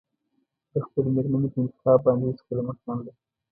د 0.71 0.73
خپلې 0.85 1.09
مېرمنې 1.15 1.49
په 1.53 1.57
انتخاب 1.63 1.99
باندې 2.05 2.25
هېڅکله 2.29 2.61
مه 2.67 2.73
خانده. 2.81 3.11